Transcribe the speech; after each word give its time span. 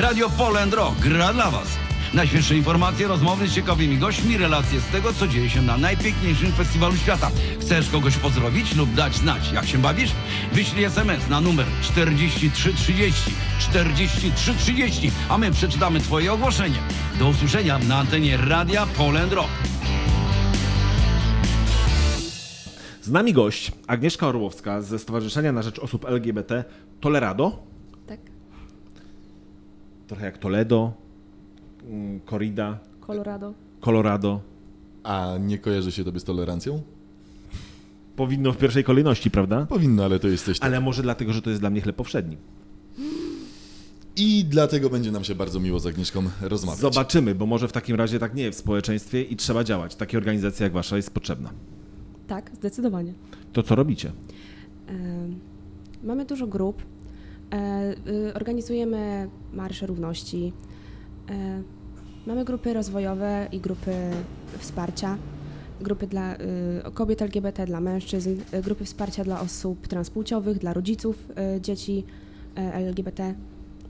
Radio 0.00 0.30
Poland 0.30 0.74
Rock 0.74 0.98
gra 0.98 1.32
dla 1.32 1.50
Was. 1.50 1.68
Najświeższe 2.14 2.56
informacje, 2.56 3.08
rozmowy 3.08 3.48
z 3.48 3.54
ciekawymi 3.54 3.98
gośćmi, 3.98 4.36
relacje 4.36 4.80
z 4.80 4.86
tego, 4.86 5.12
co 5.12 5.28
dzieje 5.28 5.50
się 5.50 5.62
na 5.62 5.76
najpiękniejszym 5.76 6.52
festiwalu 6.52 6.96
świata. 6.96 7.30
Chcesz 7.60 7.90
kogoś 7.90 8.16
pozdrowić 8.16 8.76
lub 8.76 8.94
dać 8.94 9.14
znać, 9.14 9.52
jak 9.52 9.66
się 9.66 9.78
bawisz? 9.78 10.10
Wyślij 10.52 10.84
SMS 10.84 11.28
na 11.28 11.40
numer 11.40 11.66
4330 11.82 13.30
4330, 13.58 15.10
a 15.28 15.38
my 15.38 15.50
przeczytamy 15.50 16.00
Twoje 16.00 16.32
ogłoszenie. 16.32 16.78
Do 17.18 17.28
usłyszenia 17.28 17.78
na 17.78 17.96
antenie 17.98 18.36
Radia 18.36 18.86
Poland 18.86 19.32
Rock. 19.32 19.50
Z 23.02 23.10
nami 23.10 23.32
gość 23.32 23.72
Agnieszka 23.86 24.26
Orłowska 24.28 24.82
ze 24.82 24.98
Stowarzyszenia 24.98 25.52
na 25.52 25.62
Rzecz 25.62 25.78
Osób 25.78 26.04
LGBT 26.04 26.64
Tolerado. 27.00 27.69
Tak, 30.10 30.18
Trochę 30.18 30.26
jak 30.26 30.38
Toledo, 30.38 30.92
mm, 31.84 32.20
Corrida, 32.30 32.78
Colorado. 33.06 33.54
Colorado. 33.80 34.40
A 35.02 35.34
nie 35.40 35.58
kojarzy 35.58 35.92
się 35.92 36.04
tobie 36.04 36.20
z 36.20 36.24
tolerancją? 36.24 36.82
Powinno 38.16 38.52
w 38.52 38.56
pierwszej 38.56 38.84
kolejności, 38.84 39.30
prawda? 39.30 39.66
Powinno, 39.66 40.04
ale 40.04 40.18
to 40.18 40.28
jesteś 40.28 40.58
ty. 40.58 40.66
Ale 40.66 40.80
może 40.80 41.02
dlatego, 41.02 41.32
że 41.32 41.42
to 41.42 41.50
jest 41.50 41.62
dla 41.62 41.70
mnie 41.70 41.80
chleb 41.80 41.96
powszedni. 41.96 42.36
I 44.16 44.44
dlatego 44.44 44.90
będzie 44.90 45.12
nam 45.12 45.24
się 45.24 45.34
bardzo 45.34 45.60
miło 45.60 45.80
z 45.80 45.86
Agnieszką 45.86 46.22
rozmawiać. 46.40 46.80
Zobaczymy, 46.80 47.34
bo 47.34 47.46
może 47.46 47.68
w 47.68 47.72
takim 47.72 47.96
razie 47.96 48.18
tak 48.18 48.34
nie 48.34 48.42
jest 48.42 48.58
w 48.58 48.62
społeczeństwie 48.62 49.22
i 49.22 49.36
trzeba 49.36 49.64
działać. 49.64 49.96
Taka 49.96 50.18
organizacja 50.18 50.64
jak 50.64 50.72
wasza 50.72 50.96
jest 50.96 51.14
potrzebna. 51.14 51.50
Tak, 52.26 52.50
zdecydowanie. 52.54 53.14
To 53.52 53.62
co 53.62 53.74
robicie? 53.74 54.12
Mamy 56.04 56.24
dużo 56.24 56.46
grup. 56.46 56.82
E, 57.52 57.94
y, 58.28 58.34
Organizujemy 58.34 59.28
Marsze 59.52 59.86
Równości. 59.86 60.52
E, 61.30 61.62
Mamy 62.26 62.44
grupy 62.44 62.72
rozwojowe 62.72 63.48
i 63.52 63.60
grupy 63.60 63.92
wsparcia. 64.58 65.18
Grupy 65.80 66.06
dla 66.06 66.34
y, 66.34 66.38
kobiet 66.94 67.22
LGBT, 67.22 67.66
dla 67.66 67.80
mężczyzn, 67.80 68.36
y, 68.54 68.62
grupy 68.62 68.84
wsparcia 68.84 69.24
dla 69.24 69.40
osób 69.40 69.88
transpłciowych, 69.88 70.58
dla 70.58 70.72
rodziców 70.72 71.28
dzieci 71.60 72.04
e, 72.56 72.74
LGBT, 72.74 73.34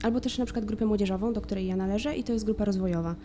albo 0.03 0.19
też 0.19 0.37
na 0.37 0.45
przykład 0.45 0.65
grupę 0.65 0.85
młodzieżową, 0.85 1.33
do 1.33 1.41
której 1.41 1.67
ja 1.67 1.75
należę 1.75 2.15
i 2.15 2.23
to 2.23 2.33
jest 2.33 2.45
grupa 2.45 2.65
rozwojowa. 2.65 3.15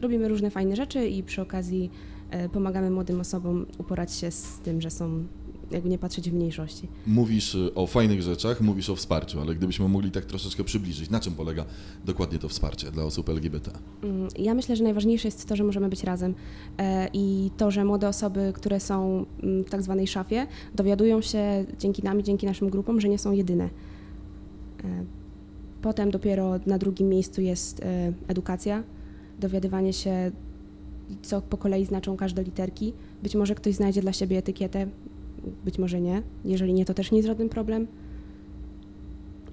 Robimy 0.00 0.28
różne 0.28 0.50
fajne 0.50 0.76
rzeczy 0.76 1.08
i 1.08 1.22
przy 1.22 1.42
okazji 1.42 1.90
e, 2.30 2.48
pomagamy 2.48 2.90
młodym 2.90 3.20
osobom 3.20 3.66
uporać 3.78 4.12
się 4.12 4.30
z 4.30 4.58
tym, 4.58 4.80
że 4.80 4.90
są, 4.90 5.24
jakby 5.70 5.88
nie 5.88 5.98
patrzeć 5.98 6.30
w 6.30 6.34
mniejszości. 6.34 6.88
Mówisz 7.06 7.54
y, 7.54 7.74
o 7.74 7.86
fajnych 7.86 8.22
rzeczach, 8.22 8.60
mówisz 8.60 8.90
o 8.90 8.96
wsparciu, 8.96 9.40
ale 9.40 9.54
gdybyśmy 9.54 9.88
mogli 9.88 10.10
tak 10.10 10.24
troszeczkę 10.24 10.64
przybliżyć, 10.64 11.10
na 11.10 11.20
czym 11.20 11.32
polega 11.34 11.64
dokładnie 12.04 12.38
to 12.38 12.48
wsparcie 12.48 12.90
dla 12.90 13.04
osób 13.04 13.28
LGBT? 13.28 13.70
Mm, 14.02 14.28
Ja 14.38 14.54
myślę, 14.54 14.76
że 14.76 14.84
najważniejsze 14.84 15.28
jest 15.28 15.48
to, 15.48 15.56
że 15.56 15.64
możemy 15.64 15.88
być 15.88 16.04
razem 16.04 16.34
e, 16.78 17.08
i 17.12 17.50
to, 17.56 17.70
że 17.70 17.84
młode 17.84 18.08
osoby, 18.08 18.52
które 18.54 18.80
są 18.80 19.26
mm, 19.42 19.64
w 19.64 19.70
tak 19.70 19.82
zwanej 19.82 20.06
szafie, 20.06 20.46
dowiadują 20.74 21.20
się 21.20 21.64
dzięki 21.78 22.02
nami, 22.02 22.22
dzięki 22.22 22.46
naszym 22.46 22.70
grupom, 22.70 23.00
że 23.00 23.08
nie 23.08 23.18
są 23.18 23.32
jedyne. 23.32 23.64
E, 24.84 25.04
Potem 25.82 26.10
dopiero 26.10 26.52
na 26.66 26.78
drugim 26.78 27.08
miejscu 27.08 27.40
jest 27.40 27.80
e, 27.80 28.12
edukacja, 28.28 28.82
dowiadywanie 29.40 29.92
się, 29.92 30.32
co 31.22 31.40
po 31.42 31.56
kolei 31.56 31.84
znaczą 31.84 32.16
każde 32.16 32.42
literki. 32.42 32.92
Być 33.22 33.34
może 33.34 33.54
ktoś 33.54 33.74
znajdzie 33.74 34.00
dla 34.00 34.12
siebie 34.12 34.38
etykietę, 34.38 34.86
być 35.64 35.78
może 35.78 36.00
nie. 36.00 36.22
Jeżeli 36.44 36.74
nie, 36.74 36.84
to 36.84 36.94
też 36.94 37.10
nie 37.10 37.18
jest 37.18 37.28
żaden 37.28 37.48
problem. 37.48 37.86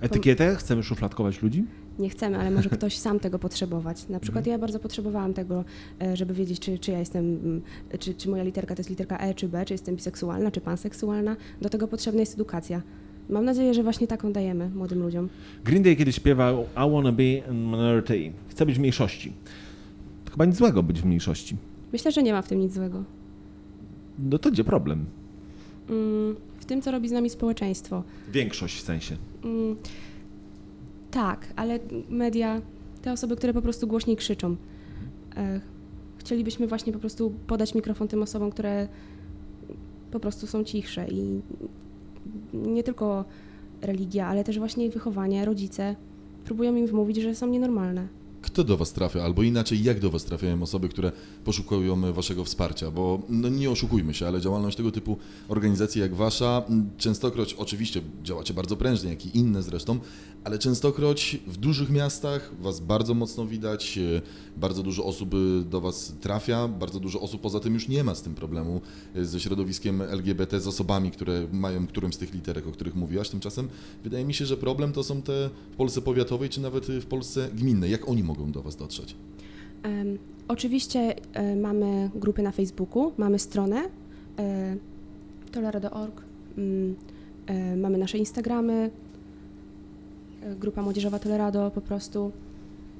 Etykietę? 0.02 0.56
Chcemy 0.56 0.84
szufladkować 0.84 1.42
ludzi? 1.42 1.66
Nie 2.00 2.10
chcemy, 2.10 2.38
ale 2.38 2.52
może 2.52 2.70
ktoś 2.80 2.98
sam 2.98 3.20
tego 3.20 3.40
potrzebować. 3.40 4.10
Na 4.10 4.20
przykład 4.20 4.42
Mhm. 4.42 4.52
ja 4.52 4.60
bardzo 4.60 4.80
potrzebowałam 4.80 5.34
tego, 5.34 5.64
e, 6.02 6.18
żeby 6.18 6.34
wiedzieć, 6.34 6.60
czy, 6.60 6.80
czy 6.80 6.92
ja 6.92 7.00
jestem, 7.00 7.26
mm, 7.26 7.62
czy, 8.00 8.14
czy 8.14 8.30
moja 8.30 8.44
literka 8.44 8.76
to 8.76 8.80
jest 8.80 8.90
literka 8.90 9.18
E 9.18 9.34
czy 9.34 9.48
B, 9.48 9.66
czy 9.66 9.74
jestem 9.74 9.96
biseksualna, 9.96 10.52
czy 10.52 10.62
panseksualna. 10.62 11.36
Do 11.62 11.70
tego 11.70 11.88
potrzebna 11.88 12.20
jest 12.20 12.34
edukacja. 12.34 12.82
Mam 13.30 13.46
nadzieję, 13.46 13.74
że 13.74 13.84
właśnie 13.84 14.08
taką 14.08 14.34
dajemy 14.34 14.70
młodym 14.70 15.00
ludziom. 15.04 15.30
Green 15.66 15.84
Day 15.84 15.96
kiedyś 15.96 16.16
śpiewał 16.16 16.66
I 16.88 16.92
wanna 16.92 17.12
be 17.12 17.24
in 17.24 17.66
minority. 17.66 18.32
Chcę 18.50 18.66
być 18.66 18.76
w 18.76 18.80
mniejszości. 18.80 19.34
To 20.26 20.32
chyba 20.32 20.46
nic 20.46 20.56
złego 20.56 20.84
być 20.84 21.02
w 21.02 21.06
mniejszości. 21.06 21.58
Myślę, 21.94 22.12
że 22.12 22.24
nie 22.24 22.34
ma 22.34 22.42
w 22.42 22.48
tym 22.48 22.60
nic 22.60 22.74
złego. 22.74 23.04
No 24.20 24.38
to 24.38 24.52
gdzie 24.52 24.64
problem? 24.64 25.06
Mm, 25.90 26.36
W 26.60 26.66
tym, 26.66 26.82
co 26.82 26.92
robi 26.92 27.10
z 27.10 27.12
nami 27.12 27.30
społeczeństwo. 27.30 28.04
Większość 28.32 28.78
w 28.78 28.82
sensie. 28.82 29.16
Mm, 29.44 29.76
Tak, 31.12 31.54
ale 31.56 31.80
media, 32.10 32.62
te 33.02 33.12
osoby, 33.12 33.36
które 33.36 33.54
po 33.54 33.62
prostu 33.62 33.88
głośniej 33.88 34.18
krzyczą. 34.18 34.56
E, 35.38 35.62
Chcielibyśmy 36.18 36.68
właśnie 36.68 36.94
po 36.94 37.00
prostu 37.00 37.34
podać 37.48 37.76
mikrofon 37.76 38.08
tym 38.08 38.24
osobom, 38.24 38.52
które 38.52 38.88
po 40.12 40.20
prostu 40.20 40.48
są 40.48 40.64
cichsze 40.64 41.08
i 41.08 41.42
nie 42.54 42.84
tylko 42.84 43.26
religia, 43.82 44.28
ale 44.28 44.44
też 44.44 44.60
właśnie 44.60 44.86
ich 44.86 44.94
wychowanie, 44.94 45.46
rodzice 45.46 45.96
próbują 46.46 46.76
im 46.76 46.88
wmówić, 46.88 47.18
że 47.18 47.36
są 47.36 47.48
nienormalne. 47.48 48.08
Kto 48.52 48.64
do 48.64 48.78
Was 48.78 48.94
trafia, 48.94 49.24
albo 49.24 49.44
inaczej, 49.44 49.84
jak 49.84 50.00
do 50.00 50.10
Was 50.10 50.24
trafiają 50.26 50.64
osoby, 50.64 50.90
które 50.90 51.12
poszukują 51.46 52.14
Waszego 52.14 52.44
wsparcia? 52.44 52.92
Bo 52.92 53.22
no, 53.30 53.50
nie 53.50 53.70
oszukujmy 53.70 54.14
się, 54.14 54.28
ale 54.28 54.42
działalność 54.42 54.78
tego 54.78 54.92
typu 54.92 55.18
organizacji 55.48 56.02
jak 56.02 56.16
Wasza, 56.16 56.64
częstokroć 56.98 57.54
oczywiście 57.54 58.02
działacie 58.24 58.54
bardzo 58.54 58.78
prężnie, 58.78 59.10
jak 59.10 59.26
i 59.26 59.38
inne 59.38 59.64
zresztą, 59.64 60.00
ale 60.44 60.60
częstokroć 60.60 61.38
w 61.48 61.58
dużych 61.58 61.90
miastach 61.90 62.52
Was 62.62 62.80
bardzo 62.80 63.14
mocno 63.14 63.46
widać, 63.46 63.98
e, 63.98 64.22
bardzo 64.58 64.84
dużo 64.84 65.06
osób 65.06 65.34
e, 65.34 65.64
do 65.64 65.82
Was 65.82 66.14
trafia, 66.22 66.68
bardzo 66.68 67.00
dużo 67.00 67.22
osób 67.22 67.42
poza 67.42 67.60
tym 67.60 67.74
już 67.74 67.88
nie 67.88 68.04
ma 68.04 68.16
z 68.16 68.22
tym 68.22 68.36
problemu 68.36 68.82
e, 69.16 69.26
ze 69.26 69.40
środowiskiem 69.40 70.02
LGBT, 70.02 70.60
z 70.60 70.68
osobami, 70.68 71.12
które 71.12 71.48
mają 71.52 71.88
którymś 71.88 72.16
z 72.16 72.18
tych 72.18 72.34
literek, 72.34 72.68
o 72.68 72.72
których 72.72 72.96
mówiłaś. 72.96 73.30
Tymczasem 73.30 73.70
wydaje 74.04 74.26
mi 74.26 74.34
się, 74.34 74.46
że 74.46 74.58
problem 74.58 74.94
to 74.94 75.04
są 75.04 75.22
te 75.22 75.50
w 75.74 75.76
Polsce 75.76 76.02
powiatowej, 76.02 76.50
czy 76.50 76.62
nawet 76.62 76.86
w 76.86 77.06
Polsce 77.06 77.50
gminnej. 77.54 77.92
Jak 77.92 78.10
oni 78.10 78.24
mogą 78.24 78.41
do 78.48 78.62
Was 78.62 78.76
dotrzeć? 78.76 79.16
Em, 79.84 80.18
oczywiście 80.48 81.16
e, 81.34 81.56
mamy 81.56 82.10
grupy 82.16 82.42
na 82.42 82.52
Facebooku, 82.52 83.12
mamy 83.18 83.40
stronę 83.40 83.82
e, 84.40 84.76
tolerado.org, 85.52 86.22
mm, 86.58 86.96
e, 87.48 87.76
mamy 87.76 87.98
nasze 87.98 88.18
Instagramy, 88.18 88.90
e, 90.44 90.56
grupa 90.56 90.82
młodzieżowa 90.82 91.20
Tolerado 91.20 91.72
po 91.72 91.82
prostu. 91.82 92.32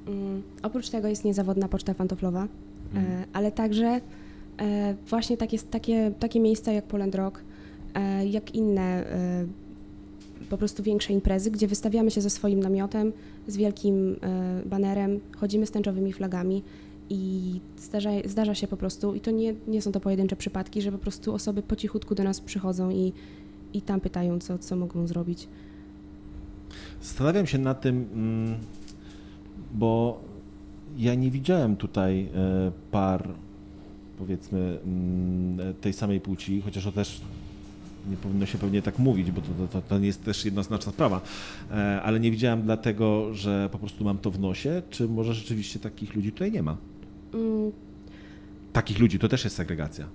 Mm, 0.08 0.42
oprócz 0.64 0.90
tego 0.90 1.08
jest 1.08 1.26
niezawodna 1.26 1.68
poczta 1.68 1.94
pantoflowa, 1.94 2.48
e, 2.96 3.26
ale 3.34 3.52
także 3.52 4.02
właśnie 5.10 5.38
takie, 5.38 5.60
takie, 5.60 6.12
takie 6.20 6.40
miejsca 6.40 6.72
jak 6.72 6.86
Poland 6.86 7.16
Rock, 7.16 7.44
jak 8.26 8.56
inne 8.56 9.06
po 10.50 10.58
prostu 10.58 10.84
większe 10.84 11.14
imprezy, 11.14 11.52
gdzie 11.52 11.68
wystawiamy 11.68 12.12
się 12.12 12.22
ze 12.22 12.30
swoim 12.30 12.60
namiotem, 12.60 13.14
z 13.48 13.58
wielkim 13.58 14.16
e, 14.22 14.62
banerem, 14.66 15.20
chodzimy 15.38 15.66
z 15.66 15.72
tęczowymi 15.72 16.14
flagami 16.14 16.64
i 17.10 17.60
zdarza, 17.78 18.10
zdarza 18.26 18.56
się 18.56 18.68
po 18.68 18.78
prostu, 18.78 19.16
i 19.16 19.20
to 19.20 19.32
nie, 19.32 19.54
nie 19.68 19.82
są 19.82 19.92
to 19.92 20.00
pojedyncze 20.00 20.36
przypadki, 20.36 20.82
że 20.82 20.92
po 20.92 20.98
prostu 20.98 21.34
osoby 21.34 21.62
po 21.62 21.76
cichutku 21.76 22.16
do 22.16 22.24
nas 22.24 22.42
przychodzą 22.42 22.90
i, 22.90 23.14
i 23.74 23.82
tam 23.82 24.02
pytają, 24.02 24.40
co, 24.40 24.58
co 24.58 24.76
mogą 24.76 25.08
zrobić. 25.08 25.48
Zastanawiam 27.02 27.48
się 27.48 27.58
nad 27.58 27.82
tym, 27.82 28.08
mm, 28.14 28.56
bo 29.74 30.20
ja 30.98 31.16
nie 31.16 31.32
widziałem 31.32 31.76
tutaj 31.76 32.30
e, 32.36 32.72
par, 32.92 33.30
powiedzmy, 34.18 34.80
mm, 34.86 35.74
tej 35.82 35.94
samej 35.94 36.22
płci, 36.22 36.62
chociaż 36.62 36.84
to 36.84 36.92
też 36.92 37.22
nie 38.10 38.18
powinno 38.18 38.46
się 38.46 38.58
pewnie 38.58 38.82
tak 38.82 39.00
mówić, 39.00 39.32
bo 39.32 39.42
to, 39.42 39.68
to, 39.72 39.82
to 39.82 40.00
nie 40.00 40.08
jest 40.08 40.24
też 40.24 40.46
jednoznaczna 40.46 40.92
sprawa, 40.92 41.22
e, 41.72 42.02
ale 42.02 42.20
nie 42.20 42.32
widziałem 42.32 42.62
dlatego, 42.62 43.34
że 43.34 43.70
po 43.72 43.78
prostu 43.78 44.04
mam 44.04 44.18
to 44.18 44.32
w 44.32 44.40
nosie, 44.40 44.82
czy 44.90 45.08
może 45.08 45.34
rzeczywiście 45.34 45.80
takich 45.80 46.16
ludzi 46.16 46.32
tutaj 46.32 46.52
nie 46.52 46.64
ma? 46.64 46.78
Mm, 47.34 47.72
Takich 48.74 49.00
ludzi 49.00 49.20
to 49.20 49.28
też 49.28 49.44
jest 49.44 49.56
segregacja. 49.56 50.06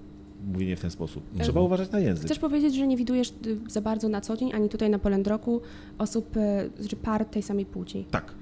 Mówienie 0.53 0.77
w 0.77 0.81
ten 0.81 0.91
sposób. 0.91 1.23
Trzeba 1.43 1.61
uważać 1.61 1.91
na 1.91 1.99
język. 1.99 2.25
Chcesz 2.27 2.39
powiedzieć, 2.39 2.75
że 2.75 2.87
nie 2.87 2.97
widujesz 2.97 3.33
y, 3.47 3.71
za 3.71 3.81
bardzo 3.81 4.09
na 4.09 4.21
co 4.21 4.37
dzień, 4.37 4.53
ani 4.55 4.69
tutaj 4.69 4.91
na 4.91 4.99
Polendroku 4.99 5.61
osób, 5.99 6.37
e, 6.37 6.69
znaczy 6.79 6.97
par 6.97 7.25
tej 7.25 7.43
samej 7.43 7.67
płci? 7.67 8.05
Tak. 8.11 8.35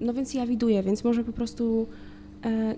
No 0.00 0.14
więc 0.14 0.34
ja 0.34 0.46
widuję, 0.46 0.82
więc 0.82 1.04
może 1.04 1.24
po 1.24 1.32
prostu 1.32 1.86
e, 1.86 2.11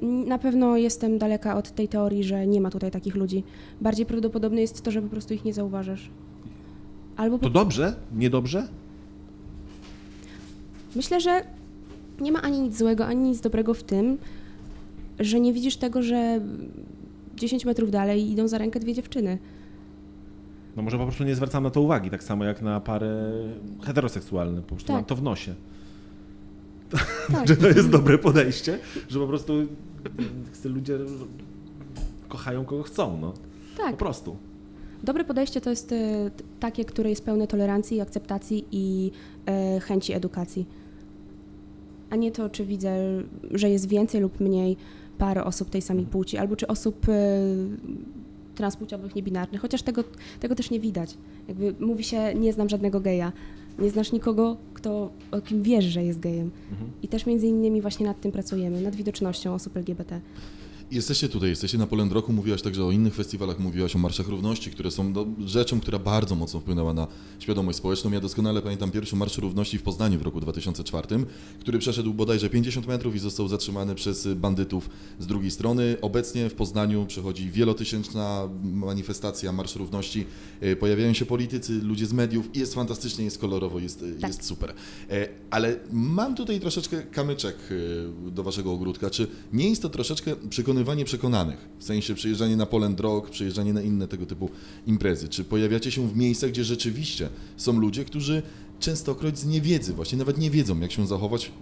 na 0.03 0.39
pewno 0.39 0.77
jestem 0.77 1.19
daleka 1.19 1.57
od 1.57 1.71
tej 1.71 1.89
teorii, 1.89 2.25
że 2.25 2.47
nie 2.47 2.61
ma 2.61 2.71
tutaj 2.71 2.91
takich 2.91 3.15
ludzi. 3.15 3.45
Bardziej 3.81 4.07
prawdopodobne 4.07 4.61
jest 4.61 4.83
to, 4.83 4.91
że 4.91 5.03
po 5.03 5.09
prostu 5.09 5.35
ich 5.35 5.45
nie 5.45 5.55
zauważasz. 5.55 6.11
Albo 7.17 7.39
po... 7.39 7.45
To 7.45 7.51
dobrze? 7.51 7.97
Niedobrze? 8.17 8.69
myślę, 10.97 11.21
że 11.21 11.43
nie 12.21 12.33
ma 12.33 12.43
ani 12.43 12.61
nic 12.61 12.79
złego, 12.79 13.07
ani 13.07 13.31
nic 13.31 13.41
dobrego 13.41 13.75
w 13.75 13.83
tym, 13.83 14.19
że 15.21 15.41
nie 15.41 15.53
widzisz 15.53 15.77
tego, 15.77 16.03
że 16.03 16.41
10 17.37 17.65
metrów 17.65 17.91
dalej 17.91 18.31
idą 18.31 18.49
za 18.49 18.59
rękę 18.59 18.81
dwie 18.81 18.95
dziewczyny. 18.95 19.39
No 20.77 20.83
może 20.83 20.99
po 20.99 21.03
prostu 21.05 21.25
nie 21.25 21.35
zwracam 21.35 21.63
na 21.63 21.71
to 21.71 21.81
uwagi, 21.81 22.11
tak 22.11 22.25
samo 22.25 22.45
jak 22.45 22.63
na 22.63 22.81
pary 22.81 23.09
heteroseksualne, 23.83 24.61
po 24.63 24.69
prostu 24.69 24.87
Tak. 24.87 24.97
mam 24.97 25.05
to 25.05 25.17
w 25.17 25.23
nosie. 25.23 25.55
Tak. 27.33 27.49
że 27.49 27.57
to 27.57 27.69
jest 27.69 27.91
dobre 27.91 28.19
podejście, 28.19 28.79
że 29.09 29.19
po 29.21 29.27
prostu 29.27 29.53
ludzie 30.65 30.99
kochają 32.29 32.65
kogo 32.65 32.83
chcą, 32.83 33.19
no. 33.21 33.33
Po 33.77 33.83
Tak, 33.83 33.97
prostu. 33.97 34.37
dobre 35.03 35.25
podejście 35.25 35.61
to 35.61 35.71
jest 35.71 35.93
e, 35.93 36.31
takie, 36.61 36.85
które 36.85 37.11
jest 37.11 37.25
pełne 37.25 37.47
tolerancji, 37.47 38.01
akceptacji 38.01 38.65
i 38.73 39.11
e, 39.47 39.81
chęci 39.81 40.13
edukacji. 40.13 40.67
A 42.11 42.17
nie 42.17 42.33
to, 42.33 42.51
czy 42.51 42.65
widzę, 42.65 42.97
że 43.51 43.71
jest 43.71 43.89
więcej 43.89 44.21
lub 44.21 44.41
mniej 44.41 44.77
par 45.19 45.39
osób 45.39 45.71
tej 45.71 45.83
samej 45.83 46.07
płci, 46.07 46.39
albo 46.39 46.57
czy 46.57 46.67
osób 46.67 47.09
e, 47.09 47.13
transpłciowych, 48.55 49.15
niebinarnych, 49.15 49.61
chociaż 49.61 49.83
tego, 49.83 50.05
tego 50.41 50.55
też 50.55 50.71
nie 50.71 50.81
widać. 50.81 51.17
Jakby 51.49 51.75
mówi 51.81 52.05
się, 52.05 52.35
nie 52.35 52.53
znam 52.53 52.69
żadnego 52.69 53.01
geja. 53.01 53.33
Nie 53.79 53.91
znasz 53.91 54.13
nikogo, 54.13 54.57
kto, 54.75 55.11
o 55.31 55.41
kim 55.41 55.63
wiesz, 55.63 55.85
że 55.85 56.05
jest 56.05 56.21
gejem. 56.21 56.51
Mhm. 56.71 56.91
I 57.03 57.09
też 57.09 57.27
między 57.27 57.47
innymi 57.47 57.81
właśnie 57.81 58.07
nad 58.07 58.21
tym 58.21 58.33
pracujemy, 58.33 58.81
nad 58.81 58.97
widocznością 58.97 59.55
osób 59.55 59.77
LGBT. 59.77 60.21
Jesteście 60.91 61.29
tutaj, 61.29 61.49
jesteście 61.49 61.79
na 61.79 61.87
Poland 61.87 62.13
Roku, 62.13 62.33
mówiłaś 62.33 62.63
także 62.63 62.85
o 62.85 62.91
innych 62.91 63.15
festiwalach, 63.15 63.59
mówiłaś 63.59 63.97
o 63.97 63.99
Marszach 63.99 64.29
Równości, 64.29 64.71
które 64.71 64.91
są 64.91 65.11
no, 65.11 65.27
rzeczą, 65.47 65.81
która 65.81 65.99
bardzo 65.99 66.35
mocno 66.35 66.61
wpłynęła 66.61 66.95
na 66.95 67.07
świadomość 67.39 67.79
społeczną. 67.79 68.13
Ja 68.13 68.21
doskonale 68.21 68.63
pamiętam 68.63 68.91
pierwszy 68.91 69.17
Marsz 69.17 69.39
Równości 69.39 69.79
w 69.79 69.83
Poznaniu 69.83 70.19
w 70.19 70.23
roku 70.23 70.41
2004, 70.41 71.07
który 71.61 71.79
przeszedł 71.79 72.15
bodajże 72.15 72.51
50 72.51 72.87
metrów 72.87 73.15
i 73.17 73.19
został 73.19 73.49
zatrzymany 73.49 73.95
przez 73.95 74.29
bandytów 74.29 74.91
z 75.19 75.27
drugiej 75.27 75.51
strony. 75.51 75.97
Obecnie 76.03 76.49
w 76.49 76.55
Poznaniu 76.55 77.07
przechodzi 77.07 77.51
wielotysięczna 77.51 78.49
manifestacja 78.63 79.53
Marsz 79.53 79.77
Równości. 79.77 80.27
E, 80.61 80.77
Pojawiają 80.77 81.13
się 81.13 81.27
politycy, 81.27 81.73
ludzie 81.73 82.07
z 82.07 82.13
mediów 82.13 82.57
i 82.57 82.59
jest 82.59 82.75
fantastycznie, 82.75 83.25
jest 83.25 83.39
kolorowo, 83.39 83.79
jest, 83.79 84.05
Tak. 84.21 84.31
jest 84.31 84.45
super. 84.45 84.75
E, 85.11 85.29
Ale 85.51 85.77
mam 85.93 86.35
tutaj 86.35 86.61
troszeczkę 86.61 87.03
kamyczek 87.03 87.57
e, 88.27 88.31
do 88.31 88.43
waszego 88.43 88.73
ogródka. 88.73 89.11
Czy 89.11 89.27
nie 89.53 89.69
jest 89.71 89.83
to 89.83 89.89
troszeczkę 89.89 90.37
przekonywanie 90.51 90.84
przekonanych? 91.05 91.69
W 91.79 91.85
sensie 91.85 92.15
przyjeżdżanie 92.15 92.57
na 92.57 92.67
Poland 92.67 93.01
Rock, 93.01 93.31
przyjeżdżanie 93.31 93.73
na 93.73 93.83
inne 93.83 94.09
tego 94.09 94.27
typu 94.27 94.51
imprezy. 94.87 95.29
Czy 95.29 95.45
pojawiacie 95.45 95.91
się 95.91 96.09
w 96.09 96.17
miejscach, 96.17 96.51
gdzie 96.51 96.65
rzeczywiście 96.65 97.29
są 97.57 97.73
ludzie, 97.81 98.05
którzy 98.05 98.43
częstokroć 98.81 99.39
z 99.39 99.47
niewiedzy 99.47 99.93
właśnie 99.93 100.19
nawet 100.19 100.39
nie 100.39 100.51
wiedzą, 100.51 100.81
jak 100.81 100.93
się 100.93 101.07
zachować 101.07 101.53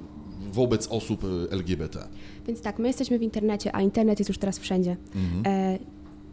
wobec 0.52 0.86
osób 0.86 1.24
e, 1.24 1.52
LGBT? 1.52 2.08
Więc 2.46 2.60
tak, 2.60 2.78
my 2.78 2.88
jesteśmy 2.88 3.18
w 3.18 3.22
internecie, 3.22 3.76
a 3.76 3.82
internet 3.82 4.18
jest 4.18 4.28
już 4.28 4.38
teraz 4.38 4.58
wszędzie. 4.58 4.96
Mhm. 5.14 5.42
E, 5.46 5.78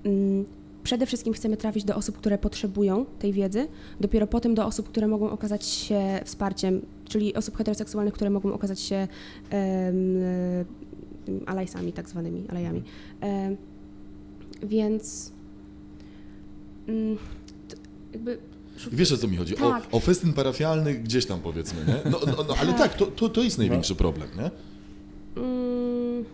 mm, 0.04 0.46
przede 0.84 1.06
wszystkim 1.06 1.34
chcemy 1.34 1.58
trafić 1.58 1.84
do 1.84 1.96
osób, 1.96 2.18
które 2.18 2.38
potrzebują 2.38 3.06
tej 3.06 3.34
wiedzy, 3.34 3.68
dopiero 4.00 4.28
potem 4.28 4.56
do 4.56 4.66
osób, 4.66 4.90
które 4.90 5.08
mogą 5.08 5.30
okazać 5.30 5.66
się 5.66 6.20
wsparciem, 6.26 6.82
czyli 7.06 7.36
osób 7.36 7.58
heteroseksualnych, 7.58 8.14
które 8.14 8.30
mogą 8.30 8.54
okazać 8.54 8.80
się 8.80 8.96
em, 8.96 10.18
e, 11.46 11.50
alajsami, 11.50 11.94
tak 11.94 12.10
zwanymi 12.10 12.44
alajami. 12.50 12.84
E, 13.24 13.56
więc 14.64 15.31
mm, 16.88 17.18
to 17.68 17.76
jakby 18.14 18.38
Wiesz 18.92 19.12
o 19.12 19.18
co 19.18 19.28
mi 19.28 19.38
chodzi? 19.38 19.54
Tak. 19.54 19.84
O, 19.92 19.98
o 19.98 20.00
festyn 20.00 20.34
parafialny 20.34 20.94
gdzieś 20.94 21.26
tam 21.26 21.40
powiedzmy, 21.40 21.80
nie? 21.88 22.12
No, 22.12 22.20
no, 22.28 22.46
no 22.48 22.56
ale 22.62 22.74
tak, 22.74 22.94
to, 22.94 23.06
to, 23.06 23.30
to 23.30 23.44
jest 23.44 23.58
największy 23.58 23.96
problem, 23.96 24.30
nie? 24.38 24.52
Mm, 25.44 26.26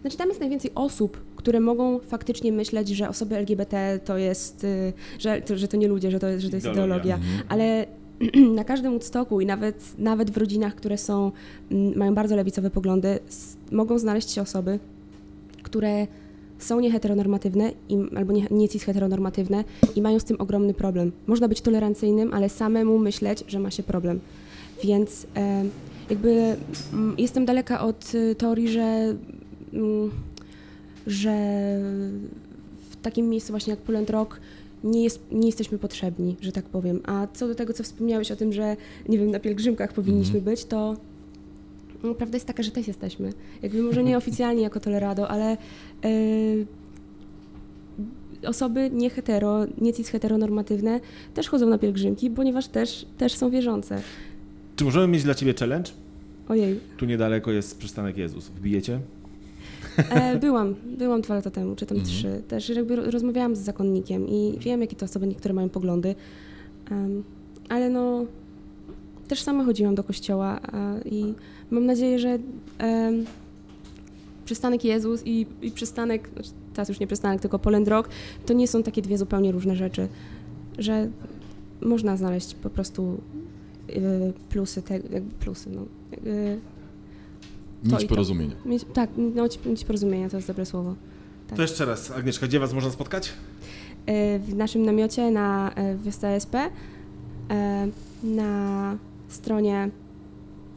Znaczy 0.00 0.16
tam 0.16 0.28
jest 0.28 0.40
najwięcej 0.40 0.70
osób, 0.74 1.20
które 1.36 1.60
mogą 1.60 1.98
faktycznie 1.98 2.52
myśleć, 2.52 2.88
że 2.88 3.08
osoby 3.08 3.36
LGBT 3.36 4.00
to 4.04 4.18
jest, 4.18 4.64
y, 4.64 4.92
że, 5.18 5.40
to, 5.42 5.58
że 5.58 5.68
to 5.68 5.76
nie 5.76 5.88
ludzie, 5.88 6.10
że 6.10 6.18
to, 6.20 6.40
że 6.40 6.50
to 6.50 6.56
jest 6.56 6.66
Ideologia. 6.66 7.16
ideologia, 7.16 7.44
ale 7.48 7.86
na 8.58 8.64
każdym 8.64 8.90
Woodstocku 8.92 9.40
i 9.40 9.46
nawet, 9.46 9.98
nawet 9.98 10.30
w 10.30 10.36
rodzinach, 10.36 10.74
które 10.74 10.98
są, 10.98 11.32
mm, 11.70 11.98
mają 11.98 12.14
bardzo 12.14 12.36
lewicowe 12.36 12.70
poglądy, 12.70 13.18
mogą 13.72 13.98
znaleźć 13.98 14.30
się 14.30 14.42
osoby, 14.42 14.78
które 15.62 16.06
są 16.58 16.80
nieheteronormatywne 16.80 17.72
i, 17.88 17.96
albo 18.16 18.32
nie, 18.32 18.46
nie 18.50 18.68
cis-heteronormatywne 18.68 19.64
i 19.96 20.02
mają 20.02 20.18
z 20.18 20.24
tym 20.24 20.40
ogromny 20.40 20.74
problem. 20.74 21.12
Można 21.26 21.48
być 21.48 21.60
tolerancyjnym, 21.60 22.34
ale 22.34 22.48
samemu 22.48 22.98
myśleć, 22.98 23.44
że 23.48 23.58
ma 23.58 23.70
się 23.70 23.82
problem. 23.82 24.20
Więc 24.84 25.26
e, 25.36 25.64
jakby 26.10 26.56
mm, 26.92 27.14
jestem 27.18 27.44
daleka 27.44 27.80
od 27.80 28.14
y, 28.14 28.34
teorii, 28.34 28.68
że, 28.68 29.14
mm, 29.72 30.10
że 31.06 31.32
w 32.90 32.96
takim 33.02 33.28
miejscu 33.28 33.52
właśnie 33.52 33.70
jak 33.70 33.80
Poland 33.80 34.10
Rock 34.10 34.40
nie, 34.84 35.04
jest, 35.04 35.20
nie 35.32 35.46
jesteśmy 35.46 35.78
potrzebni, 35.78 36.36
że 36.40 36.52
tak 36.52 36.64
powiem. 36.64 37.00
A 37.04 37.26
co 37.32 37.48
do 37.48 37.54
tego, 37.54 37.72
co 37.72 37.82
wspomniałeś 37.82 38.30
o 38.30 38.36
tym, 38.36 38.52
że 38.52 38.76
nie 39.08 39.18
wiem, 39.18 39.30
na 39.30 39.40
pielgrzymkach 39.40 39.92
powinniśmy 39.92 40.40
być, 40.40 40.64
to 40.64 40.96
no, 42.02 42.14
prawda 42.14 42.36
jest 42.36 42.46
taka, 42.46 42.62
że 42.62 42.70
też 42.70 42.88
jesteśmy. 42.88 43.32
Jakby 43.62 43.82
może 43.82 44.04
nie 44.04 44.16
oficjalnie 44.16 44.62
jako 44.62 44.80
Tolerado, 44.80 45.28
ale 45.28 45.56
y, 46.04 46.66
osoby 48.46 48.90
nie 48.92 49.10
hetero, 49.10 49.66
nie 49.80 49.92
cis 49.92 50.08
heteronormatywne 50.08 51.00
też 51.34 51.48
chodzą 51.48 51.66
na 51.66 51.78
pielgrzymki, 51.78 52.30
ponieważ 52.30 52.68
też, 52.68 53.06
też 53.18 53.34
są 53.34 53.50
wierzące. 53.50 54.02
Czy 54.76 54.84
możemy 54.84 55.08
mieć 55.08 55.22
dla 55.22 55.34
ciebie 55.34 55.54
challenge? 55.58 55.90
Ojej, 56.48 56.80
Tu 56.96 57.04
niedaleko 57.06 57.50
jest 57.50 57.78
przystanek 57.78 58.16
Jezus. 58.16 58.48
Wbijecie? 58.48 59.00
E, 60.10 60.36
byłam, 60.38 60.74
byłam 60.98 61.20
dwa 61.20 61.34
lata 61.34 61.50
temu, 61.50 61.76
czy 61.76 61.86
tam 61.86 61.98
Mhm. 61.98 62.14
trzy. 62.16 62.42
Też 62.48 62.68
jakby 62.68 62.96
ro- 62.96 63.10
rozmawiałam 63.10 63.56
z 63.56 63.58
zakonnikiem 63.58 64.28
i 64.28 64.58
wiem, 64.60 64.80
jakie 64.80 64.96
to 64.96 65.04
osoby 65.04 65.26
niektóre 65.26 65.54
mają 65.54 65.68
poglądy, 65.68 66.14
Em, 66.90 67.24
ale 67.68 67.90
no 67.90 68.24
też 69.28 69.40
sama 69.42 69.64
chodziłam 69.64 69.94
do 69.94 70.04
kościoła 70.04 70.60
a, 70.72 70.94
i 71.04 71.34
mam 71.70 71.86
nadzieję, 71.86 72.18
że 72.18 72.38
em, 72.78 73.24
przystanek 74.44 74.84
Jezus 74.84 75.22
i, 75.26 75.46
i 75.62 75.70
przystanek, 75.70 76.28
znaczy 76.34 76.50
teraz 76.74 76.88
już 76.88 77.00
nie 77.00 77.06
przystanek, 77.06 77.40
tylko 77.40 77.58
Poland 77.58 77.88
Rock, 77.88 78.08
to 78.46 78.52
nie 78.54 78.68
są 78.68 78.82
takie 78.82 79.02
dwie 79.02 79.18
zupełnie 79.18 79.52
różne 79.52 79.76
rzeczy, 79.76 80.08
że 80.78 81.08
można 81.80 82.16
znaleźć 82.16 82.54
po 82.54 82.70
prostu 82.70 83.20
y, 83.90 84.32
plusy, 84.48 84.82
te, 84.82 85.00
plusy, 85.40 85.70
no. 85.70 85.82
Y, 86.30 86.60
To. 87.90 87.96
porozumienia. 88.08 88.54
Mieć, 88.64 88.84
tak, 88.92 89.10
no, 89.34 89.48
ci- 89.48 89.68
mieć 89.68 89.84
porozumienia 89.84 90.28
to 90.30 90.36
jest 90.36 90.48
dobre 90.48 90.66
słowo. 90.66 90.94
Tak. 91.48 91.56
To 91.56 91.62
jeszcze 91.62 91.84
raz, 91.84 92.10
Agnieszka, 92.10 92.46
gdzie 92.46 92.60
was 92.60 92.72
można 92.74 92.90
spotkać? 92.90 93.32
E, 94.06 94.38
W 94.38 94.54
naszym 94.54 94.82
namiocie 94.82 95.30
na 95.30 95.72
e, 95.74 95.96
Wysta 95.96 96.28
SP, 96.44 96.54
e, 97.50 97.88
na 98.24 98.96
stronie 99.28 99.90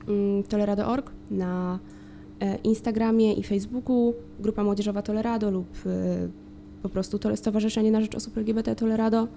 mm, 0.07 0.43
tolerado.org, 0.43 1.11
na 1.31 1.79
e, 2.39 2.55
Instagramie 2.55 3.33
i 3.33 3.43
Facebooku, 3.43 4.13
grupa 4.39 4.63
młodzieżowa 4.63 5.01
Tolerado 5.01 5.51
lub 5.51 5.67
po 6.83 6.89
prostu 6.89 7.19
to 7.19 7.37
Stowarzyszenie 7.37 7.91
na 7.91 8.01
Rzecz 8.01 8.15
Osób 8.15 8.37
LGBT 8.37 8.75
Tolerado. 8.75 9.27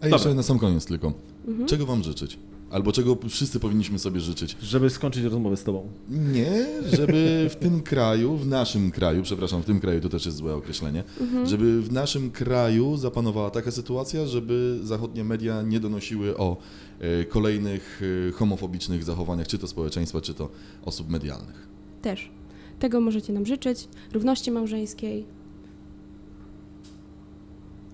A 0.00 0.06
jeszcze 0.06 0.18
Dobra. 0.18 0.34
na 0.34 0.42
sam 0.42 0.58
koniec 0.58 0.86
tylko. 0.86 1.12
Mhm. 1.48 1.68
Czego 1.68 1.86
wam 1.86 2.02
życzyć? 2.02 2.38
Albo 2.70 2.92
czego 2.92 3.16
wszyscy 3.28 3.60
powinniśmy 3.60 3.98
sobie 3.98 4.20
życzyć? 4.20 4.56
Żeby 4.62 4.90
skończyć 4.90 5.24
rozmowę 5.24 5.56
z 5.56 5.64
tobą. 5.64 5.88
Nie, 6.08 6.66
żeby 6.96 7.46
w 7.50 7.56
tym 7.56 7.82
kraju, 7.82 8.36
w 8.36 8.46
naszym 8.46 8.90
kraju, 8.90 9.22
przepraszam, 9.22 9.62
w 9.62 9.64
tym 9.64 9.80
kraju 9.80 10.00
to 10.00 10.08
też 10.08 10.26
jest 10.26 10.38
złe 10.38 10.54
określenie, 10.54 11.04
Mhm. 11.20 11.46
żeby 11.46 11.82
w 11.82 11.92
naszym 11.92 12.30
kraju 12.30 12.96
zapanowała 12.96 13.50
taka 13.50 13.70
sytuacja, 13.70 14.26
żeby 14.26 14.78
zachodnie 14.82 15.24
media 15.24 15.62
nie 15.62 15.80
donosiły 15.80 16.36
o 16.36 16.56
e, 17.00 17.24
kolejnych 17.24 18.02
e, 18.28 18.32
homofobicznych 18.32 19.04
zachowaniach, 19.04 19.46
czy 19.46 19.58
to 19.58 19.66
społeczeństwa, 19.66 20.20
czy 20.20 20.34
to 20.34 20.48
osób 20.84 21.08
medialnych. 21.08 21.68
Też. 22.02 22.30
Tego 22.78 23.00
możecie 23.00 23.32
nam 23.32 23.46
życzyć. 23.46 23.88
Równości 24.12 24.50
małżeńskiej. 24.50 25.24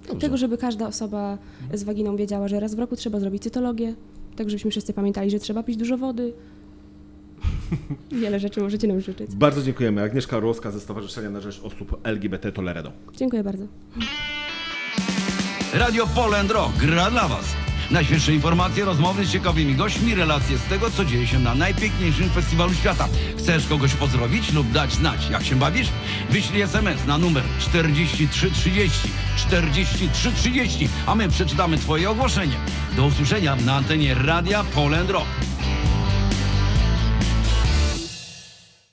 Dobrze. 0.09 0.21
Tego, 0.21 0.37
żeby 0.37 0.59
każda 0.59 0.87
osoba 0.89 1.39
z 1.75 1.83
waginą 1.83 2.17
wiedziała, 2.17 2.49
że 2.49 2.61
raz 2.61 2.75
w 2.75 2.79
roku 2.79 2.97
trzeba 2.97 3.21
zrobić 3.21 3.43
cytologię, 3.43 3.95
tak 4.37 4.51
żebyśmy 4.51 4.71
wszyscy 4.71 4.93
pamiętali, 4.93 5.31
że 5.31 5.39
trzeba 5.39 5.63
pić 5.63 5.77
dużo 5.77 5.97
wody. 5.99 6.33
Wiele 8.13 8.41
rzeczy 8.41 8.61
możecie 8.61 8.89
nam 8.89 9.01
życzyć. 9.01 9.35
Bardzo 9.35 9.63
dziękujemy. 9.63 10.03
Agnieszka 10.03 10.37
Orłowska 10.37 10.71
ze 10.71 10.81
Stowarzyszenia 10.81 11.31
na 11.31 11.41
Rzecz 11.41 11.61
Osób 11.63 12.01
LGBT 12.05 12.53
Toledo. 12.53 12.93
Dziękuję 13.17 13.45
bardzo. 13.45 13.65
Radio 15.75 16.07
Poland 16.07 16.51
Rock 16.51 16.73
gra 16.77 17.11
dla 17.11 17.29
Was. 17.29 17.62
Najświeższe 17.93 18.33
informacje, 18.33 18.85
rozmowy 18.85 19.25
z 19.25 19.31
ciekawymi 19.31 19.75
gośćmi, 19.75 20.15
relacje 20.15 20.59
z 20.59 20.63
tego, 20.63 20.91
co 20.91 21.05
dzieje 21.05 21.27
się 21.27 21.39
na 21.39 21.55
najpiękniejszym 21.55 22.31
festiwalu 22.31 22.75
świata. 22.75 23.09
Chcesz 23.39 23.67
kogoś 23.67 23.95
pozdrowić 23.95 24.53
lub 24.53 24.71
dać 24.71 24.93
znać, 24.93 25.31
jak 25.31 25.45
się 25.45 25.57
bawisz? 25.57 25.89
Wyślij 26.31 26.63
SMS 26.63 27.07
na 27.07 27.19
numer 27.19 27.45
4330 27.59 29.09
4330, 29.37 30.89
a 31.07 31.15
my 31.15 31.29
przeczytamy 31.29 31.79
Twoje 31.79 32.11
ogłoszenie. 32.11 32.57
Do 32.97 33.07
usłyszenia 33.07 33.57
na 33.57 33.75
antenie 33.75 34.15
Radia 34.15 34.65
Poland 34.65 35.11
Rock. 35.11 35.27